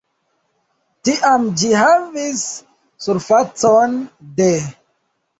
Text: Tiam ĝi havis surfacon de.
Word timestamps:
Tiam 1.09 1.43
ĝi 1.61 1.67
havis 1.79 2.45
surfacon 3.07 3.93
de. 4.41 4.49